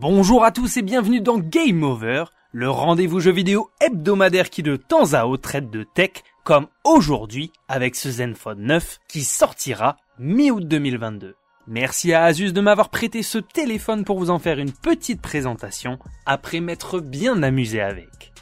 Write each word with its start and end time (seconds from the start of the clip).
Bonjour 0.00 0.46
à 0.46 0.50
tous 0.50 0.78
et 0.78 0.82
bienvenue 0.82 1.20
dans 1.20 1.36
Game 1.36 1.82
Over, 1.82 2.24
le 2.52 2.70
rendez-vous 2.70 3.20
jeu 3.20 3.32
vidéo 3.32 3.68
hebdomadaire 3.82 4.48
qui 4.48 4.62
de 4.62 4.76
temps 4.76 5.12
à 5.12 5.26
autre 5.26 5.42
traite 5.42 5.70
de 5.70 5.82
tech, 5.82 6.12
comme 6.42 6.68
aujourd'hui 6.84 7.52
avec 7.68 7.94
ce 7.94 8.10
Zenfone 8.10 8.62
9 8.62 8.98
qui 9.08 9.22
sortira 9.24 9.98
mi-août 10.18 10.66
2022. 10.66 11.34
Merci 11.66 12.14
à 12.14 12.24
Asus 12.24 12.54
de 12.54 12.62
m'avoir 12.62 12.88
prêté 12.88 13.22
ce 13.22 13.36
téléphone 13.36 14.06
pour 14.06 14.18
vous 14.18 14.30
en 14.30 14.38
faire 14.38 14.58
une 14.58 14.72
petite 14.72 15.20
présentation 15.20 15.98
après 16.24 16.60
m'être 16.60 17.00
bien 17.00 17.42
amusé 17.42 17.82
avec. 17.82 18.32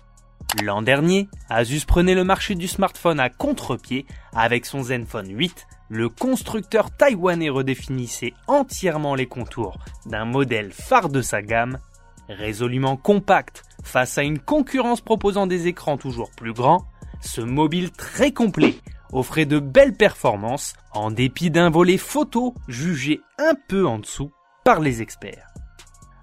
L'an 0.62 0.80
dernier, 0.80 1.29
Asus 1.50 1.80
prenait 1.88 2.14
le 2.14 2.22
marché 2.22 2.54
du 2.54 2.68
smartphone 2.68 3.18
à 3.18 3.30
contre-pied 3.30 4.06
avec 4.32 4.64
son 4.64 4.84
Zenfone 4.84 5.36
8 5.36 5.66
le 5.89 6.09
constructeur 6.09 6.91
taïwanais 6.91 7.48
redéfinissait 7.48 8.34
entièrement 8.46 9.14
les 9.14 9.27
contours 9.27 9.79
d'un 10.06 10.24
modèle 10.24 10.73
phare 10.73 11.09
de 11.09 11.23
sa 11.23 11.42
gamme, 11.42 11.79
résolument 12.29 12.96
compact 12.96 13.62
face 13.83 14.19
à 14.19 14.23
une 14.23 14.38
concurrence 14.38 15.01
proposant 15.01 15.46
des 15.46 15.66
écrans 15.66 15.96
toujours 15.96 16.30
plus 16.30 16.52
grands, 16.52 16.84
ce 17.20 17.41
mobile 17.41 17.91
très 17.91 18.32
complet 18.32 18.77
offrait 19.12 19.46
de 19.46 19.59
belles 19.59 19.96
performances 19.96 20.74
en 20.93 21.10
dépit 21.10 21.51
d'un 21.51 21.70
volet 21.70 21.96
photo 21.96 22.55
jugé 22.68 23.20
un 23.38 23.55
peu 23.68 23.87
en 23.87 23.98
dessous 23.98 24.30
par 24.65 24.80
les 24.80 25.01
experts. 25.01 25.46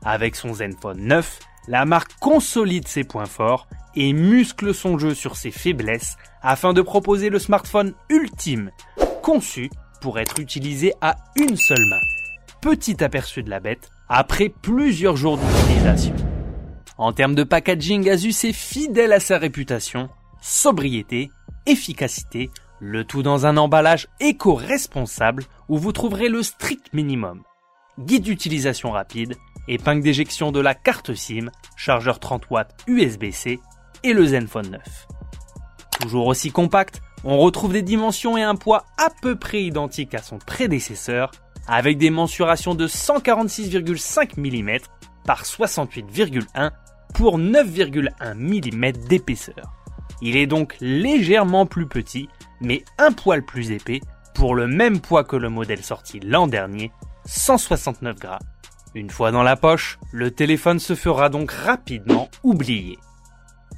Avec 0.03 0.35
son 0.35 0.53
Zenfone 0.53 1.01
9, 1.01 1.39
la 1.67 1.85
marque 1.85 2.13
consolide 2.19 2.87
ses 2.87 3.03
points 3.03 3.25
forts 3.25 3.67
et 3.95 4.13
muscle 4.13 4.73
son 4.73 4.99
jeu 4.99 5.15
sur 5.15 5.35
ses 5.35 5.51
faiblesses 5.51 6.17
afin 6.41 6.73
de 6.73 6.81
proposer 6.81 7.29
le 7.29 7.39
smartphone 7.39 7.93
ultime 8.09 8.69
conçu 9.25 9.71
pour 10.01 10.19
être 10.19 10.39
utilisé 10.39 10.93
à 11.01 11.15
une 11.35 11.57
seule 11.57 11.83
main. 11.89 11.99
Petit 12.61 13.03
aperçu 13.03 13.41
de 13.41 13.49
la 13.49 13.59
bête 13.59 13.89
après 14.07 14.49
plusieurs 14.49 15.17
jours 15.17 15.39
d'utilisation. 15.39 16.15
En 16.99 17.11
termes 17.11 17.33
de 17.33 17.43
packaging, 17.43 18.07
Asus 18.07 18.45
est 18.45 18.53
fidèle 18.53 19.11
à 19.11 19.19
sa 19.19 19.39
réputation, 19.39 20.09
sobriété, 20.41 21.31
efficacité, 21.65 22.51
le 22.79 23.03
tout 23.03 23.23
dans 23.23 23.47
un 23.47 23.57
emballage 23.57 24.07
éco-responsable 24.19 25.45
où 25.69 25.79
vous 25.79 25.91
trouverez 25.91 26.29
le 26.29 26.43
strict 26.43 26.93
minimum. 26.93 27.41
Guide 27.97 28.25
d'utilisation 28.25 28.91
rapide, 28.91 29.33
épingle 29.67 30.03
d'éjection 30.03 30.51
de 30.51 30.59
la 30.59 30.75
carte 30.75 31.15
SIM, 31.15 31.49
chargeur 31.75 32.19
30 32.19 32.51
watts 32.51 32.75
USB-C 32.85 33.59
et 34.03 34.13
le 34.13 34.25
Zenfone 34.27 34.69
9. 34.69 35.07
Toujours 35.99 36.27
aussi 36.27 36.51
compact, 36.51 37.01
on 37.23 37.37
retrouve 37.37 37.73
des 37.73 37.81
dimensions 37.81 38.37
et 38.37 38.43
un 38.43 38.55
poids 38.55 38.85
à 38.97 39.09
peu 39.21 39.35
près 39.35 39.63
identiques 39.63 40.13
à 40.13 40.21
son 40.21 40.37
prédécesseur, 40.37 41.31
avec 41.67 41.97
des 41.97 42.09
mensurations 42.09 42.75
de 42.75 42.87
146,5 42.87 44.37
mm 44.37 44.79
par 45.25 45.43
68,1 45.43 46.71
pour 47.13 47.39
9,1 47.39 48.35
mm 48.35 48.91
d'épaisseur. 49.07 49.73
Il 50.21 50.37
est 50.37 50.47
donc 50.47 50.75
légèrement 50.79 51.65
plus 51.65 51.87
petit, 51.87 52.29
mais 52.61 52.83
un 52.97 53.11
poil 53.11 53.43
plus 53.43 53.71
épais, 53.71 54.01
pour 54.33 54.53
le 54.55 54.67
même 54.67 54.99
poids 54.99 55.23
que 55.23 55.35
le 55.35 55.49
modèle 55.49 55.83
sorti 55.83 56.19
l'an 56.19 56.47
dernier, 56.47 56.91
169 57.25 58.19
grammes. 58.19 58.39
Une 58.93 59.09
fois 59.09 59.31
dans 59.31 59.43
la 59.43 59.55
poche, 59.55 59.97
le 60.11 60.31
téléphone 60.31 60.79
se 60.79 60.95
fera 60.95 61.29
donc 61.29 61.51
rapidement 61.51 62.29
oublier. 62.43 62.97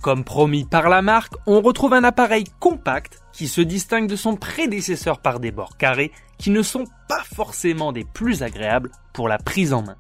Comme 0.01 0.23
promis 0.23 0.63
par 0.63 0.89
la 0.89 1.01
marque, 1.01 1.33
on 1.47 1.61
retrouve 1.61 1.93
un 1.93 2.03
appareil 2.03 2.43
compact 2.59 3.19
qui 3.37 3.47
se 3.47 3.61
distingue 3.61 4.09
de 4.09 4.15
son 4.15 4.35
prédécesseur 4.35 5.19
par 5.19 5.39
des 5.39 5.51
bords 5.51 5.77
carrés 5.77 6.11
qui 6.39 6.49
ne 6.49 6.63
sont 6.63 6.85
pas 7.07 7.21
forcément 7.23 7.91
des 7.91 8.03
plus 8.03 8.41
agréables 8.41 8.89
pour 9.13 9.27
la 9.27 9.37
prise 9.37 9.73
en 9.73 9.83
main. 9.83 9.95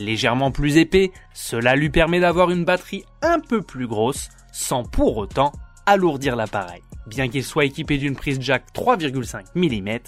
Légèrement 0.00 0.50
plus 0.50 0.78
épais, 0.78 1.12
cela 1.32 1.76
lui 1.76 1.90
permet 1.90 2.18
d'avoir 2.18 2.50
une 2.50 2.64
batterie 2.64 3.04
un 3.22 3.38
peu 3.38 3.62
plus 3.62 3.86
grosse 3.86 4.30
sans 4.50 4.82
pour 4.82 5.16
autant 5.16 5.52
alourdir 5.86 6.34
l'appareil. 6.34 6.82
Bien 7.06 7.28
qu'il 7.28 7.44
soit 7.44 7.66
équipé 7.66 7.98
d'une 7.98 8.16
prise 8.16 8.40
jack 8.40 8.64
3,5 8.74 9.44
mm, 9.54 10.00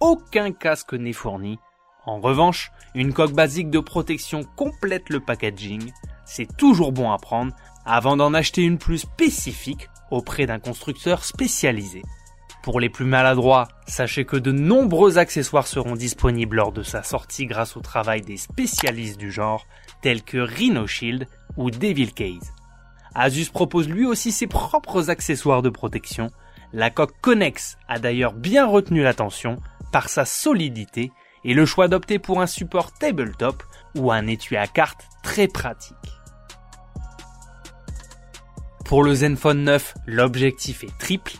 aucun 0.00 0.50
casque 0.50 0.94
n'est 0.94 1.12
fourni. 1.12 1.58
En 2.06 2.20
revanche, 2.20 2.72
une 2.94 3.12
coque 3.12 3.32
basique 3.32 3.68
de 3.68 3.80
protection 3.80 4.44
complète 4.56 5.10
le 5.10 5.20
packaging. 5.20 5.92
C'est 6.24 6.56
toujours 6.56 6.92
bon 6.92 7.12
à 7.12 7.18
prendre 7.18 7.52
avant 7.84 8.16
d'en 8.16 8.32
acheter 8.32 8.62
une 8.62 8.78
plus 8.78 8.98
spécifique 8.98 9.90
auprès 10.10 10.46
d'un 10.46 10.58
constructeur 10.58 11.24
spécialisé. 11.24 12.02
Pour 12.62 12.80
les 12.80 12.88
plus 12.88 13.04
maladroits, 13.04 13.68
sachez 13.86 14.24
que 14.24 14.38
de 14.38 14.50
nombreux 14.50 15.18
accessoires 15.18 15.66
seront 15.66 15.96
disponibles 15.96 16.56
lors 16.56 16.72
de 16.72 16.82
sa 16.82 17.02
sortie 17.02 17.44
grâce 17.44 17.76
au 17.76 17.80
travail 17.80 18.22
des 18.22 18.38
spécialistes 18.38 19.18
du 19.18 19.30
genre, 19.30 19.66
tels 20.00 20.22
que 20.22 20.38
Rhino 20.38 20.86
Shield 20.86 21.28
ou 21.58 21.70
Devil 21.70 22.12
Case. 22.12 22.54
Asus 23.14 23.50
propose 23.50 23.88
lui 23.88 24.06
aussi 24.06 24.32
ses 24.32 24.46
propres 24.46 25.10
accessoires 25.10 25.60
de 25.60 25.68
protection. 25.68 26.30
La 26.72 26.88
coque 26.90 27.20
Connex 27.20 27.76
a 27.86 27.98
d'ailleurs 27.98 28.32
bien 28.32 28.66
retenu 28.66 29.02
l'attention 29.02 29.58
par 29.92 30.08
sa 30.08 30.24
solidité 30.24 31.12
et 31.44 31.52
le 31.52 31.66
choix 31.66 31.88
d'opter 31.88 32.18
pour 32.18 32.40
un 32.40 32.46
support 32.46 32.92
tabletop 32.92 33.62
ou 33.94 34.10
un 34.10 34.26
étui 34.26 34.56
à 34.56 34.66
carte 34.66 35.06
très 35.22 35.48
pratique. 35.48 36.13
Pour 38.84 39.02
le 39.02 39.14
Zenfone 39.14 39.64
9, 39.64 39.94
l'objectif 40.06 40.84
est 40.84 40.98
triple. 40.98 41.32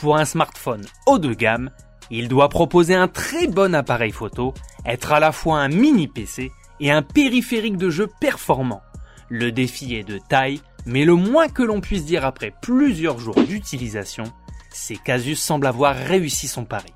Pour 0.00 0.16
un 0.16 0.24
smartphone 0.24 0.84
haut 1.06 1.18
de 1.18 1.32
gamme, 1.32 1.70
il 2.10 2.28
doit 2.28 2.48
proposer 2.48 2.94
un 2.94 3.06
très 3.06 3.46
bon 3.46 3.74
appareil 3.74 4.10
photo, 4.10 4.52
être 4.84 5.12
à 5.12 5.20
la 5.20 5.30
fois 5.30 5.60
un 5.60 5.68
mini 5.68 6.08
PC 6.08 6.50
et 6.80 6.90
un 6.90 7.02
périphérique 7.02 7.76
de 7.76 7.88
jeu 7.88 8.08
performant. 8.20 8.82
Le 9.28 9.52
défi 9.52 9.94
est 9.94 10.04
de 10.04 10.18
taille, 10.18 10.60
mais 10.86 11.04
le 11.04 11.14
moins 11.14 11.48
que 11.48 11.62
l'on 11.62 11.80
puisse 11.80 12.04
dire 12.04 12.24
après 12.24 12.52
plusieurs 12.62 13.20
jours 13.20 13.36
d'utilisation, 13.36 14.24
c'est 14.70 14.96
qu'Asus 14.96 15.36
semble 15.36 15.66
avoir 15.66 15.94
réussi 15.94 16.48
son 16.48 16.64
pari. 16.64 16.92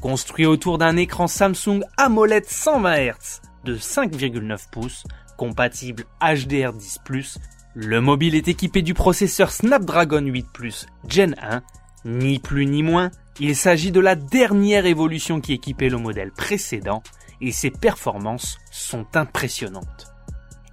Construit 0.00 0.46
autour 0.46 0.78
d'un 0.78 0.96
écran 0.96 1.26
Samsung 1.26 1.82
AMOLED 1.96 2.44
120 2.46 2.96
Hz 2.96 3.40
de 3.64 3.76
5,9 3.76 4.70
pouces, 4.70 5.04
compatible 5.36 6.04
HDR10+, 6.20 7.38
le 7.80 8.00
mobile 8.00 8.34
est 8.34 8.48
équipé 8.48 8.82
du 8.82 8.92
processeur 8.92 9.52
Snapdragon 9.52 10.22
8 10.22 10.46
Plus 10.52 10.86
Gen 11.06 11.36
1. 11.40 11.62
Ni 12.06 12.40
plus 12.40 12.66
ni 12.66 12.82
moins, 12.82 13.12
il 13.38 13.54
s'agit 13.54 13.92
de 13.92 14.00
la 14.00 14.16
dernière 14.16 14.84
évolution 14.84 15.40
qui 15.40 15.52
équipait 15.52 15.88
le 15.88 15.98
modèle 15.98 16.32
précédent 16.32 17.04
et 17.40 17.52
ses 17.52 17.70
performances 17.70 18.58
sont 18.72 19.06
impressionnantes. 19.14 20.12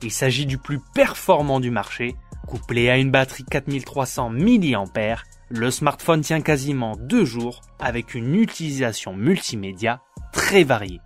Il 0.01 0.09
s'agit 0.09 0.47
du 0.47 0.57
plus 0.57 0.79
performant 0.95 1.59
du 1.59 1.69
marché, 1.69 2.15
couplé 2.47 2.89
à 2.89 2.97
une 2.97 3.11
batterie 3.11 3.45
4300 3.51 4.31
mAh, 4.31 5.17
le 5.49 5.69
smartphone 5.69 6.21
tient 6.21 6.41
quasiment 6.41 6.95
deux 6.95 7.23
jours 7.23 7.61
avec 7.77 8.15
une 8.15 8.33
utilisation 8.33 9.13
multimédia 9.13 10.01
très 10.33 10.63
variée. 10.63 11.01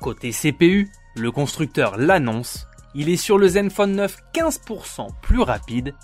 Côté 0.00 0.30
CPU, 0.30 0.88
le 1.16 1.30
constructeur 1.30 1.98
l'annonce, 1.98 2.66
il 2.94 3.08
est 3.08 3.16
sur 3.16 3.38
le 3.38 3.48
Zenfone 3.48 3.96
9 3.96 4.16
15% 4.34 5.08
plus 5.22 5.40
rapide. 5.40 5.94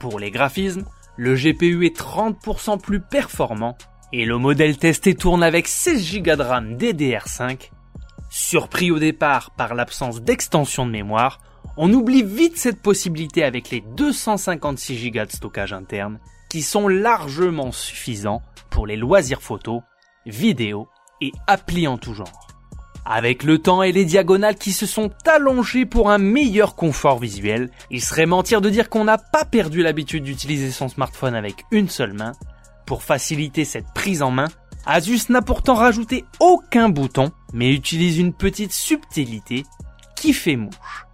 Pour 0.00 0.18
les 0.18 0.30
graphismes, 0.30 0.84
le 1.16 1.34
GPU 1.34 1.84
est 1.86 1.98
30% 1.98 2.80
plus 2.80 3.00
performant 3.00 3.76
et 4.12 4.24
le 4.24 4.38
modèle 4.38 4.78
testé 4.78 5.14
tourne 5.14 5.42
avec 5.42 5.66
16 5.66 6.22
Go 6.22 6.36
de 6.36 6.42
RAM 6.42 6.76
DDR5. 6.76 7.70
Surpris 8.30 8.90
au 8.90 8.98
départ 8.98 9.50
par 9.52 9.74
l'absence 9.74 10.22
d'extension 10.22 10.86
de 10.86 10.92
mémoire, 10.92 11.40
on 11.76 11.92
oublie 11.92 12.22
vite 12.22 12.56
cette 12.56 12.82
possibilité 12.82 13.44
avec 13.44 13.70
les 13.70 13.80
256 13.80 15.10
Go 15.10 15.24
de 15.24 15.30
stockage 15.30 15.72
interne 15.72 16.18
qui 16.48 16.62
sont 16.62 16.88
largement 16.88 17.72
suffisants 17.72 18.42
pour 18.70 18.86
les 18.86 18.96
loisirs 18.96 19.42
photos, 19.42 19.82
vidéos 20.26 20.88
et 21.20 21.32
applis 21.46 21.86
en 21.86 21.98
tout 21.98 22.14
genre. 22.14 22.47
Avec 23.10 23.42
le 23.42 23.58
temps 23.58 23.82
et 23.82 23.90
les 23.90 24.04
diagonales 24.04 24.56
qui 24.56 24.70
se 24.70 24.84
sont 24.84 25.10
allongées 25.24 25.86
pour 25.86 26.10
un 26.10 26.18
meilleur 26.18 26.76
confort 26.76 27.18
visuel, 27.18 27.70
il 27.90 28.02
serait 28.02 28.26
mentir 28.26 28.60
de 28.60 28.68
dire 28.68 28.90
qu'on 28.90 29.04
n'a 29.04 29.16
pas 29.16 29.46
perdu 29.46 29.82
l'habitude 29.82 30.24
d'utiliser 30.24 30.70
son 30.70 30.88
smartphone 30.88 31.34
avec 31.34 31.64
une 31.70 31.88
seule 31.88 32.12
main. 32.12 32.32
Pour 32.84 33.02
faciliter 33.02 33.64
cette 33.64 33.90
prise 33.94 34.20
en 34.20 34.30
main, 34.30 34.48
Asus 34.84 35.30
n'a 35.30 35.40
pourtant 35.40 35.74
rajouté 35.74 36.26
aucun 36.38 36.90
bouton, 36.90 37.32
mais 37.54 37.72
utilise 37.72 38.18
une 38.18 38.34
petite 38.34 38.74
subtilité 38.74 39.64
qui 40.14 40.34
fait 40.34 40.56
mouche. 40.56 41.06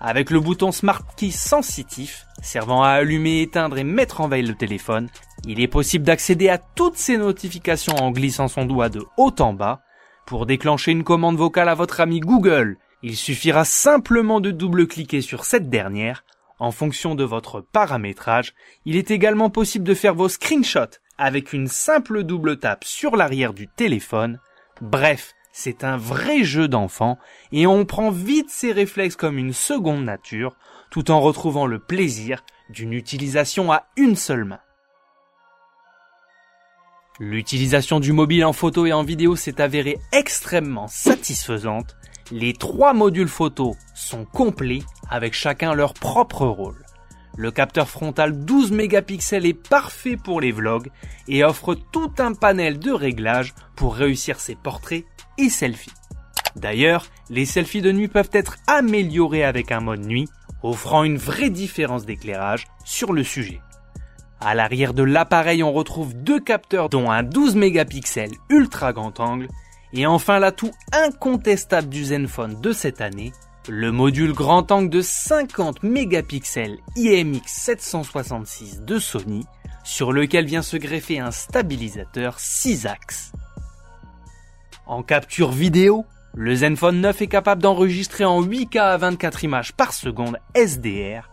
Avec 0.00 0.30
le 0.30 0.40
bouton 0.40 0.72
Smart 0.72 1.02
Key 1.14 1.30
sensitif, 1.30 2.24
servant 2.40 2.82
à 2.82 2.88
allumer, 2.88 3.42
éteindre 3.42 3.76
et 3.76 3.84
mettre 3.84 4.22
en 4.22 4.28
veille 4.28 4.46
le 4.46 4.54
téléphone, 4.54 5.10
il 5.46 5.60
est 5.60 5.68
possible 5.68 6.06
d'accéder 6.06 6.48
à 6.48 6.56
toutes 6.56 6.96
ces 6.96 7.18
notifications 7.18 7.96
en 7.96 8.12
glissant 8.12 8.48
son 8.48 8.64
doigt 8.64 8.88
de 8.88 9.04
haut 9.18 9.34
en 9.40 9.52
bas, 9.52 9.82
pour 10.28 10.44
déclencher 10.44 10.92
une 10.92 11.04
commande 11.04 11.38
vocale 11.38 11.70
à 11.70 11.74
votre 11.74 12.00
ami 12.00 12.20
Google, 12.20 12.76
il 13.02 13.16
suffira 13.16 13.64
simplement 13.64 14.40
de 14.42 14.50
double-cliquer 14.50 15.22
sur 15.22 15.46
cette 15.46 15.70
dernière. 15.70 16.22
En 16.58 16.70
fonction 16.70 17.14
de 17.14 17.24
votre 17.24 17.62
paramétrage, 17.62 18.52
il 18.84 18.96
est 18.96 19.10
également 19.10 19.48
possible 19.48 19.86
de 19.86 19.94
faire 19.94 20.14
vos 20.14 20.28
screenshots 20.28 20.98
avec 21.16 21.54
une 21.54 21.66
simple 21.66 22.24
double 22.24 22.58
tape 22.58 22.84
sur 22.84 23.16
l'arrière 23.16 23.54
du 23.54 23.68
téléphone. 23.68 24.38
Bref, 24.82 25.32
c'est 25.50 25.82
un 25.82 25.96
vrai 25.96 26.44
jeu 26.44 26.68
d'enfant 26.68 27.16
et 27.50 27.66
on 27.66 27.86
prend 27.86 28.10
vite 28.10 28.50
ses 28.50 28.72
réflexes 28.72 29.16
comme 29.16 29.38
une 29.38 29.54
seconde 29.54 30.04
nature 30.04 30.56
tout 30.90 31.10
en 31.10 31.22
retrouvant 31.22 31.64
le 31.64 31.78
plaisir 31.78 32.44
d'une 32.68 32.92
utilisation 32.92 33.72
à 33.72 33.86
une 33.96 34.14
seule 34.14 34.44
main. 34.44 34.60
L'utilisation 37.20 37.98
du 37.98 38.12
mobile 38.12 38.44
en 38.44 38.52
photo 38.52 38.86
et 38.86 38.92
en 38.92 39.02
vidéo 39.02 39.34
s'est 39.34 39.60
avérée 39.60 39.98
extrêmement 40.12 40.86
satisfaisante. 40.86 41.96
Les 42.30 42.52
trois 42.52 42.94
modules 42.94 43.28
photo 43.28 43.74
sont 43.92 44.24
complets 44.24 44.82
avec 45.10 45.34
chacun 45.34 45.74
leur 45.74 45.94
propre 45.94 46.46
rôle. 46.46 46.84
Le 47.36 47.50
capteur 47.50 47.88
frontal 47.88 48.44
12 48.44 48.70
mégapixels 48.70 49.46
est 49.46 49.68
parfait 49.68 50.16
pour 50.16 50.40
les 50.40 50.52
vlogs 50.52 50.90
et 51.26 51.42
offre 51.42 51.74
tout 51.74 52.12
un 52.18 52.34
panel 52.34 52.78
de 52.78 52.92
réglages 52.92 53.52
pour 53.74 53.96
réussir 53.96 54.38
ses 54.38 54.54
portraits 54.54 55.04
et 55.38 55.48
selfies. 55.48 55.90
D'ailleurs, 56.54 57.06
les 57.30 57.46
selfies 57.46 57.82
de 57.82 57.90
nuit 57.90 58.08
peuvent 58.08 58.30
être 58.32 58.58
améliorés 58.68 59.44
avec 59.44 59.72
un 59.72 59.80
mode 59.80 60.06
nuit, 60.06 60.28
offrant 60.62 61.02
une 61.02 61.18
vraie 61.18 61.50
différence 61.50 62.06
d'éclairage 62.06 62.66
sur 62.84 63.12
le 63.12 63.24
sujet. 63.24 63.60
À 64.40 64.54
l'arrière 64.54 64.94
de 64.94 65.02
l'appareil, 65.02 65.62
on 65.62 65.72
retrouve 65.72 66.14
deux 66.14 66.38
capteurs 66.40 66.88
dont 66.88 67.10
un 67.10 67.22
12 67.24 67.56
mégapixels 67.56 68.34
ultra 68.48 68.92
grand 68.92 69.18
angle 69.18 69.48
et 69.92 70.06
enfin 70.06 70.38
l'atout 70.38 70.70
incontestable 70.92 71.88
du 71.88 72.04
Zenfone 72.04 72.60
de 72.60 72.72
cette 72.72 73.00
année, 73.00 73.32
le 73.68 73.90
module 73.90 74.32
grand 74.32 74.70
angle 74.70 74.90
de 74.90 75.00
50 75.00 75.82
mégapixels 75.82 76.78
IMX 76.96 77.42
766 77.46 78.82
de 78.82 78.98
Sony, 78.98 79.44
sur 79.82 80.12
lequel 80.12 80.44
vient 80.44 80.62
se 80.62 80.76
greffer 80.76 81.18
un 81.18 81.30
stabilisateur 81.30 82.38
6 82.38 82.86
axes. 82.86 83.32
En 84.86 85.02
capture 85.02 85.50
vidéo, 85.50 86.06
le 86.34 86.54
Zenfone 86.54 87.00
9 87.00 87.22
est 87.22 87.26
capable 87.26 87.62
d'enregistrer 87.62 88.24
en 88.24 88.42
8K 88.42 88.78
à 88.78 88.96
24 88.96 89.44
images 89.44 89.72
par 89.72 89.92
seconde 89.92 90.38
SDR, 90.54 91.28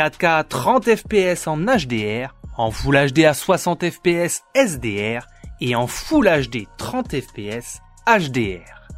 4K 0.00 0.38
à 0.38 0.44
30 0.44 0.96
fps 0.96 1.46
en 1.46 1.58
HDR, 1.58 2.34
en 2.56 2.70
Full 2.70 3.12
HD 3.12 3.26
à 3.26 3.34
60 3.34 3.84
fps 3.90 4.44
SDR 4.54 5.26
et 5.60 5.76
en 5.76 5.86
Full 5.86 6.26
HD 6.26 6.66
30 6.78 7.20
fps 7.20 7.82
HDR. 8.06 8.88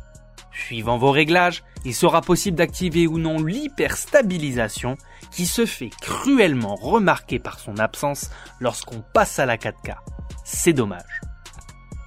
Suivant 0.53 0.99
vos 0.99 1.11
réglages, 1.11 1.65
il 1.85 1.93
sera 1.93 2.21
possible 2.21 2.57
d'activer 2.57 3.09
ou 3.09 3.19
non 3.19 3.43
l'hyperstabilisation 3.43 4.97
qui 5.33 5.47
se 5.47 5.67
fait 5.67 5.91
cruellement 6.01 6.77
remarquer 6.77 7.41
par 7.41 7.59
son 7.59 7.79
absence 7.79 8.31
lorsqu'on 8.61 9.03
passe 9.13 9.41
à 9.41 9.47
la 9.47 9.57
4K. 9.57 9.97
C'est 10.45 10.73
dommage. 10.73 11.21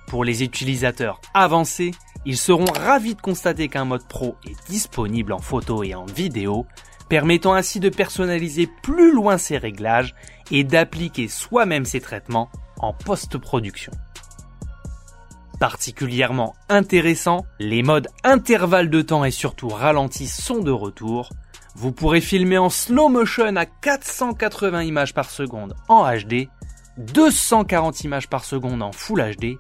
Pour 0.07 0.23
les 0.23 0.41
utilisateurs 0.41 1.19
avancés, 1.33 1.91
ils 2.25 2.37
seront 2.37 2.71
ravis 2.71 3.15
de 3.15 3.21
constater 3.21 3.67
qu'un 3.67 3.83
mode 3.83 4.07
pro 4.07 4.37
est 4.47 4.69
disponible 4.69 5.33
en 5.33 5.39
photo 5.39 5.83
et 5.83 5.95
en 5.95 6.05
vidéo, 6.05 6.65
permettant 7.09 7.53
ainsi 7.53 7.79
de 7.79 7.89
personnaliser 7.89 8.69
plus 8.81 9.13
loin 9.13 9.37
ses 9.37 9.57
réglages 9.57 10.15
et 10.51 10.63
d'appliquer 10.63 11.27
soi-même 11.27 11.85
ses 11.85 12.01
traitements 12.01 12.49
en 12.79 12.93
post-production. 12.93 13.91
Particulièrement 15.59 16.53
intéressant, 16.67 17.45
les 17.59 17.81
modes 17.81 18.09
intervalle 18.23 18.89
de 18.89 19.01
temps 19.01 19.23
et 19.23 19.31
surtout 19.31 19.69
ralenti 19.69 20.27
sont 20.27 20.59
de 20.59 20.71
retour. 20.71 21.29
Vous 21.75 21.91
pourrez 21.91 22.21
filmer 22.21 22.57
en 22.57 22.69
slow 22.69 23.09
motion 23.09 23.55
à 23.55 23.65
480 23.65 24.83
images 24.83 25.13
par 25.13 25.29
seconde 25.29 25.75
en 25.87 26.05
HD, 26.11 26.49
240 26.97 28.03
images 28.03 28.29
par 28.29 28.43
seconde 28.43 28.81
en 28.81 28.91
Full 28.91 29.35
HD 29.35 29.57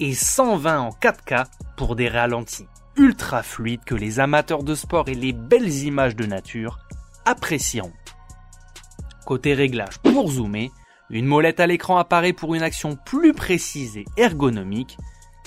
et 0.00 0.14
120 0.14 0.80
en 0.80 0.90
4K 0.90 1.46
pour 1.76 1.96
des 1.96 2.08
ralentis 2.08 2.66
ultra 2.96 3.42
fluides 3.42 3.84
que 3.84 3.94
les 3.94 4.20
amateurs 4.20 4.62
de 4.62 4.74
sport 4.74 5.08
et 5.08 5.14
les 5.14 5.32
belles 5.32 5.84
images 5.84 6.16
de 6.16 6.26
nature 6.26 6.78
apprécieront. 7.24 7.92
Côté 9.24 9.54
réglage 9.54 9.98
pour 9.98 10.30
zoomer, 10.30 10.70
une 11.10 11.26
molette 11.26 11.60
à 11.60 11.66
l'écran 11.66 11.98
apparaît 11.98 12.32
pour 12.32 12.54
une 12.54 12.62
action 12.62 12.96
plus 12.96 13.32
précise 13.32 13.96
et 13.96 14.04
ergonomique 14.16 14.96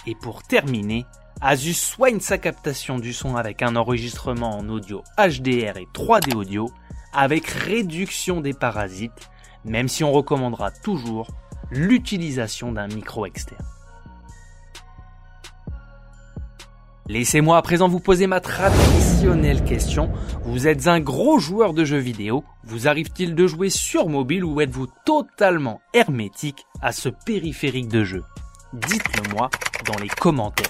et 0.06 0.16
pour 0.16 0.44
terminer, 0.44 1.06
Asus 1.42 1.74
soigne 1.74 2.20
sa 2.20 2.38
captation 2.38 3.00
du 3.00 3.14
son 3.14 3.38
avec 3.38 3.62
un 3.62 3.78
enregistrement 3.78 4.58
en 4.58 4.68
audio 4.68 5.04
HDR 5.18 5.78
et 5.78 5.88
3D 5.94 6.36
audio 6.36 6.70
avec 7.14 7.48
réduction 7.48 8.42
des 8.42 8.54
parasites, 8.54 9.30
même 9.64 9.88
si 9.88 10.04
on 10.04 10.12
recommandera 10.12 10.72
toujours 10.72 11.28
l'utilisation 11.72 12.74
d'un 12.74 12.88
micro 12.88 13.26
externe. 13.26 13.66
Laissez-moi 17.10 17.58
à 17.58 17.64
présent 17.64 17.88
vous 17.88 18.00
poser 18.00 18.28
ma 18.28 18.40
traditionnelle 18.40 19.64
question. 19.64 20.12
Vous 20.44 20.68
êtes 20.68 20.86
un 20.86 21.00
gros 21.00 21.40
joueur 21.40 21.74
de 21.74 21.84
jeux 21.84 21.98
vidéo. 21.98 22.44
Vous 22.64 22.88
arrive-t-il 22.88 23.34
de 23.34 23.48
jouer 23.48 23.72
sur 23.72 24.08
mobile 24.10 24.46
ou 24.46 24.62
êtes-vous 24.62 24.86
totalement 25.08 25.82
hermétique 25.96 26.68
à 26.84 26.92
ce 26.92 27.10
périphérique 27.10 27.88
de 27.88 28.04
jeu? 28.04 28.24
Dites-le 28.74 29.34
moi 29.34 29.50
dans 29.88 30.00
les 30.00 30.08
commentaires. 30.08 30.68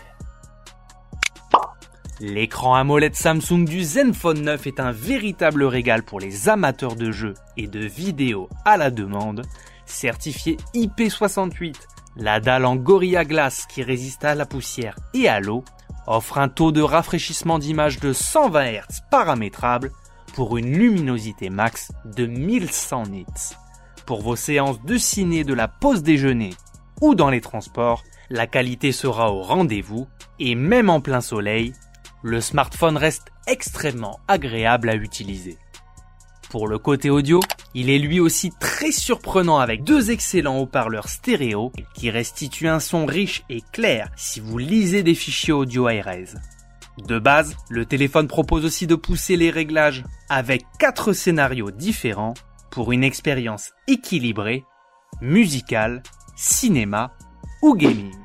L'écran 2.22 2.76
AMOLED 2.76 3.16
Samsung 3.16 3.66
du 3.66 3.84
Zenfone 3.84 4.42
9 4.42 4.66
est 4.66 4.80
un 4.80 4.94
véritable 4.94 5.66
régal 5.66 6.04
pour 6.04 6.22
les 6.22 6.48
amateurs 6.48 6.96
de 6.96 7.12
jeux 7.12 7.34
et 7.58 7.68
de 7.68 7.80
vidéos 7.80 8.48
à 8.64 8.78
la 8.78 8.92
demande. 8.92 9.42
Certifié 9.86 10.56
IP68, 10.74 11.76
la 12.16 12.40
dalle 12.40 12.64
en 12.64 12.78
Gorilla 12.78 13.26
Glass 13.26 13.66
qui 13.66 13.84
résiste 13.84 14.24
à 14.24 14.36
la 14.36 14.46
poussière 14.46 14.96
et 15.14 15.28
à 15.28 15.42
l'eau 15.42 15.66
offre 16.10 16.40
un 16.40 16.50
taux 16.50 16.72
de 16.72 16.82
rafraîchissement 16.82 17.60
d'image 17.60 18.00
de 18.00 18.14
120 18.14 18.72
Hz 18.72 19.02
paramétrable 19.12 19.92
pour 20.34 20.58
une 20.58 20.76
luminosité 20.78 21.50
max 21.50 21.92
de 22.04 22.26
1100 22.26 23.04
nits. 23.04 23.26
Pour 24.08 24.22
vos 24.22 24.36
séances 24.36 24.82
de 24.82 24.98
ciné 24.98 25.44
de 25.44 25.54
la 25.54 25.68
pause 25.68 26.02
déjeuner 26.02 26.50
ou 27.00 27.14
dans 27.14 27.30
les 27.30 27.42
transports, 27.42 28.04
la 28.32 28.48
qualité 28.48 28.92
sera 28.92 29.32
au 29.32 29.44
rendez-vous 29.44 30.08
et 30.40 30.56
même 30.56 30.90
en 30.90 31.00
plein 31.00 31.22
soleil, 31.22 31.74
le 32.24 32.42
smartphone 32.42 32.98
reste 32.98 33.28
extrêmement 33.48 34.20
agréable 34.28 34.90
à 34.90 34.96
utiliser. 34.96 35.58
Pour 36.50 36.68
le 36.68 36.80
côté 36.80 37.12
audio, 37.12 37.40
il 37.76 37.92
est 37.92 38.00
lui 38.00 38.20
aussi 38.20 38.52
très 38.60 38.92
surprenant 38.92 39.60
avec 39.60 39.84
deux 39.84 40.10
excellents 40.10 40.58
haut-parleurs 40.58 41.08
stéréo 41.08 41.72
qui 41.94 42.10
restituent 42.10 42.68
un 42.68 42.80
son 42.80 43.06
riche 43.06 43.44
et 43.50 43.62
clair 43.72 44.10
si 44.16 44.40
vous 44.40 44.58
lisez 44.58 45.04
des 45.04 45.14
fichiers 45.14 45.54
audio 45.54 45.86
ARS. 45.86 46.36
De 46.98 47.20
base, 47.20 47.56
le 47.70 47.86
téléphone 47.86 48.28
propose 48.28 48.66
aussi 48.66 48.88
de 48.88 48.96
pousser 48.96 49.36
les 49.36 49.52
réglages 49.52 50.04
avec 50.28 50.64
quatre 50.80 51.14
scénarios 51.14 51.70
différents 51.70 52.34
pour 52.72 52.92
une 52.92 53.04
expérience 53.04 53.72
équilibrée, 53.88 54.66
musicale, 55.22 56.02
cinéma 56.36 57.14
ou 57.62 57.76
gaming. 57.76 58.18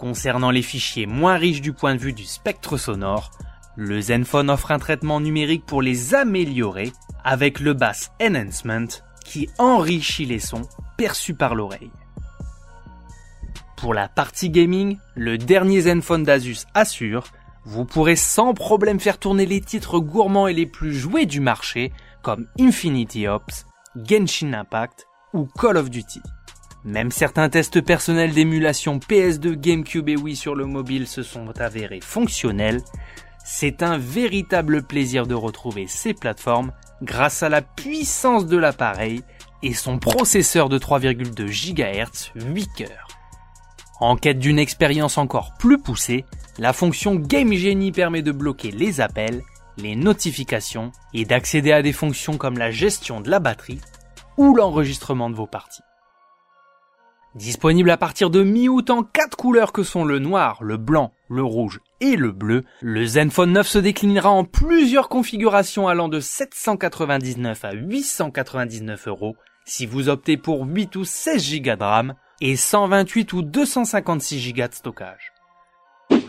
Concernant 0.00 0.50
les 0.50 0.62
fichiers 0.62 1.06
moins 1.06 1.36
riches 1.36 1.60
du 1.60 1.72
point 1.72 1.94
de 1.94 2.00
vue 2.00 2.12
du 2.12 2.24
spectre 2.24 2.76
sonore, 2.76 3.30
le 3.76 4.00
Zenfone 4.00 4.50
offre 4.50 4.72
un 4.72 4.80
traitement 4.80 5.20
numérique 5.20 5.64
pour 5.64 5.82
les 5.82 6.16
améliorer 6.16 6.92
avec 7.28 7.60
le 7.60 7.74
Bass 7.74 8.10
Enhancement 8.22 9.02
qui 9.22 9.50
enrichit 9.58 10.24
les 10.24 10.38
sons 10.38 10.66
perçus 10.96 11.34
par 11.34 11.54
l'oreille. 11.54 11.90
Pour 13.76 13.92
la 13.92 14.08
partie 14.08 14.48
gaming, 14.48 14.96
le 15.14 15.36
dernier 15.36 15.82
Zenfone 15.82 16.24
d'Asus 16.24 16.60
assure, 16.72 17.24
vous 17.66 17.84
pourrez 17.84 18.16
sans 18.16 18.54
problème 18.54 18.98
faire 18.98 19.18
tourner 19.18 19.44
les 19.44 19.60
titres 19.60 19.98
gourmands 19.98 20.48
et 20.48 20.54
les 20.54 20.64
plus 20.64 20.94
joués 20.94 21.26
du 21.26 21.40
marché 21.40 21.92
comme 22.22 22.46
Infinity 22.58 23.28
Ops, 23.28 23.66
Genshin 23.94 24.54
Impact 24.54 25.06
ou 25.34 25.46
Call 25.60 25.76
of 25.76 25.90
Duty. 25.90 26.22
Même 26.86 27.10
certains 27.10 27.50
tests 27.50 27.82
personnels 27.82 28.32
d'émulation 28.32 29.00
PS2, 29.00 29.52
GameCube 29.52 30.08
et 30.08 30.16
Wii 30.16 30.34
sur 30.34 30.54
le 30.54 30.64
mobile 30.64 31.06
se 31.06 31.22
sont 31.22 31.60
avérés 31.60 32.00
fonctionnels. 32.00 32.80
C'est 33.44 33.82
un 33.82 33.98
véritable 33.98 34.82
plaisir 34.82 35.26
de 35.26 35.34
retrouver 35.34 35.86
ces 35.86 36.14
plateformes 36.14 36.72
grâce 37.02 37.42
à 37.42 37.48
la 37.48 37.62
puissance 37.62 38.46
de 38.46 38.56
l'appareil 38.56 39.22
et 39.62 39.74
son 39.74 39.98
processeur 39.98 40.68
de 40.68 40.78
3,2 40.78 41.46
GHz 41.46 42.32
8 42.34 42.68
cœurs. 42.76 43.08
En 44.00 44.16
quête 44.16 44.38
d'une 44.38 44.58
expérience 44.58 45.18
encore 45.18 45.54
plus 45.58 45.78
poussée, 45.78 46.24
la 46.58 46.72
fonction 46.72 47.16
Game 47.16 47.52
Genie 47.52 47.92
permet 47.92 48.22
de 48.22 48.32
bloquer 48.32 48.70
les 48.70 49.00
appels, 49.00 49.42
les 49.76 49.96
notifications 49.96 50.92
et 51.14 51.24
d'accéder 51.24 51.72
à 51.72 51.82
des 51.82 51.92
fonctions 51.92 52.36
comme 52.36 52.58
la 52.58 52.70
gestion 52.70 53.20
de 53.20 53.30
la 53.30 53.40
batterie 53.40 53.80
ou 54.36 54.54
l'enregistrement 54.54 55.30
de 55.30 55.34
vos 55.34 55.46
parties. 55.46 55.82
Disponible 57.34 57.90
à 57.90 57.96
partir 57.96 58.30
de 58.30 58.42
mi-août 58.42 58.90
en 58.90 59.02
quatre 59.02 59.36
couleurs 59.36 59.72
que 59.72 59.82
sont 59.82 60.04
le 60.04 60.18
noir, 60.18 60.62
le 60.62 60.76
blanc, 60.76 61.12
le 61.28 61.42
rouge 61.42 61.80
et 62.00 62.16
le 62.16 62.32
bleu, 62.32 62.64
le 62.80 63.04
Zenfone 63.04 63.52
9 63.52 63.66
se 63.66 63.78
déclinera 63.78 64.30
en 64.30 64.44
plusieurs 64.44 65.08
configurations 65.08 65.88
allant 65.88 66.08
de 66.08 66.20
799 66.20 67.64
à 67.64 67.72
899 67.72 69.08
euros 69.08 69.36
si 69.64 69.84
vous 69.84 70.08
optez 70.08 70.36
pour 70.36 70.64
8 70.64 70.96
ou 70.96 71.04
16 71.04 71.60
Go 71.60 71.76
de 71.76 71.82
RAM 71.82 72.14
et 72.40 72.56
128 72.56 73.32
ou 73.34 73.42
256 73.42 74.54
Go 74.54 74.66
de 74.66 74.74
stockage. 74.74 75.32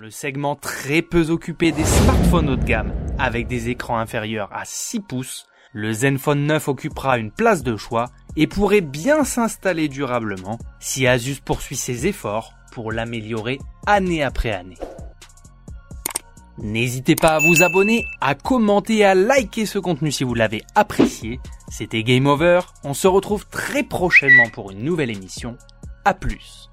le 0.01 0.09
segment 0.09 0.55
très 0.55 1.01
peu 1.01 1.29
occupé 1.29 1.71
des 1.71 1.85
smartphones 1.85 2.49
haut 2.49 2.55
de 2.55 2.63
gamme, 2.63 2.93
avec 3.17 3.47
des 3.47 3.69
écrans 3.69 3.99
inférieurs 3.99 4.49
à 4.53 4.63
6 4.65 5.01
pouces, 5.01 5.45
le 5.71 5.93
Zenfone 5.93 6.45
9 6.45 6.67
occupera 6.67 7.17
une 7.17 7.31
place 7.31 7.63
de 7.63 7.77
choix 7.77 8.09
et 8.35 8.47
pourrait 8.47 8.81
bien 8.81 9.23
s'installer 9.23 9.87
durablement 9.87 10.57
si 10.79 11.05
Asus 11.05 11.41
poursuit 11.45 11.75
ses 11.75 12.07
efforts 12.07 12.53
pour 12.71 12.91
l'améliorer 12.91 13.59
année 13.85 14.23
après 14.23 14.51
année. 14.51 14.77
N'hésitez 16.57 17.15
pas 17.15 17.35
à 17.35 17.39
vous 17.39 17.63
abonner, 17.63 18.05
à 18.19 18.35
commenter 18.35 18.97
et 18.97 19.05
à 19.05 19.15
liker 19.15 19.65
ce 19.65 19.79
contenu 19.79 20.11
si 20.11 20.25
vous 20.25 20.33
l'avez 20.33 20.61
apprécié. 20.75 21.39
C'était 21.69 22.03
Game 22.03 22.27
Over, 22.27 22.61
on 22.83 22.93
se 22.93 23.07
retrouve 23.07 23.47
très 23.47 23.83
prochainement 23.83 24.49
pour 24.49 24.71
une 24.71 24.83
nouvelle 24.83 25.09
émission. 25.09 25.57
A 26.03 26.13
plus 26.13 26.69